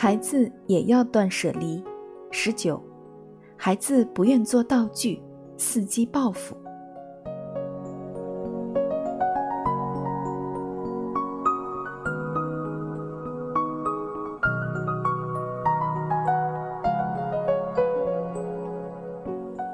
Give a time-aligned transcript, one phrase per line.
[0.00, 1.82] 孩子也要断舍离。
[2.30, 2.80] 十九，
[3.56, 5.20] 孩子不愿做道具，
[5.56, 6.56] 伺机报复。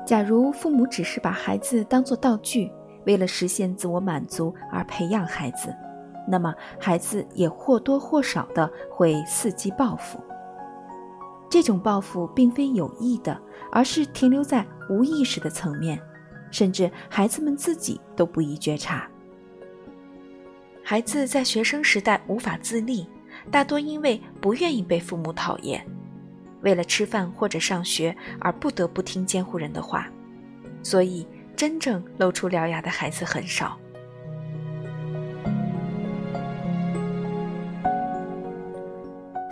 [0.07, 2.73] 假如父母只是把孩子当作道具，
[3.05, 5.69] 为了实现自我满足而培养孩子，
[6.27, 10.19] 那么孩子也或多或少的会伺机报复。
[11.51, 16.01] 这种报复并非有意的，而是停留在无意识的层面，
[16.51, 19.09] 甚至孩子们自己都不易觉察。
[20.83, 23.07] 孩子在学生时代无法自立，
[23.51, 25.87] 大多因为不愿意被父母讨厌。
[26.63, 30.09] 为了吃饭或者上学而不得不听监护人的话，
[30.83, 33.79] 所以真正露出獠牙的孩子很少。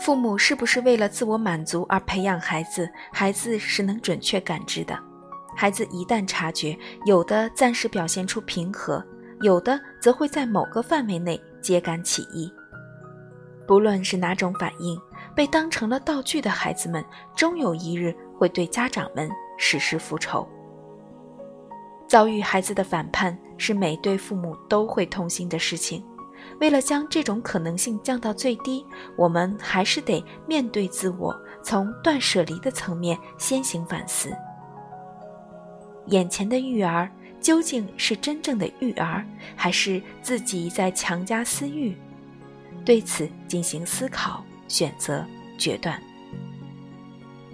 [0.05, 2.91] 父母是不是为了自我满足而培养孩子？
[3.13, 4.99] 孩子是能准确感知的。
[5.57, 9.05] 孩子一旦察觉，有的暂时表现出平和，
[9.43, 12.53] 有的则会在某个范围内揭竿起义。
[13.65, 15.01] 不论是哪种反应。
[15.35, 17.03] 被当成了道具的孩子们，
[17.35, 20.47] 终有一日会对家长们实施复仇。
[22.07, 26.05] 遭遇孩子的反叛是每对父母都会痛心的事情。
[26.63, 34.31] 为了将这种可能性降到最低，我们还是得面对自我，从断舍离的层面先行反思：
[36.07, 41.97] 眼前的育儿究竟是真正的育儿，还是自己在强加私欲？
[42.85, 44.45] 对此进行思考。
[44.69, 45.23] 选择
[45.59, 46.01] 决断，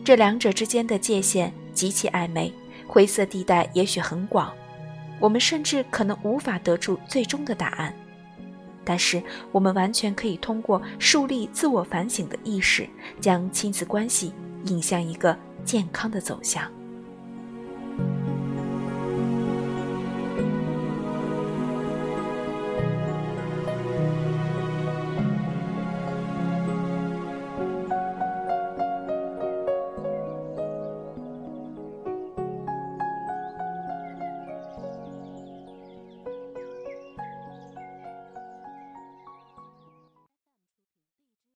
[0.04, 2.52] 这两者之间的界限极其暧昧，
[2.86, 4.54] 灰色地带也许很广，
[5.18, 7.92] 我们甚至可能无法得出最终的答案。
[8.88, 9.22] 但是，
[9.52, 12.88] 我们完全可以通过树立自我反省的意识，
[13.20, 14.32] 将亲子关系
[14.64, 16.77] 引向一个健康的走向。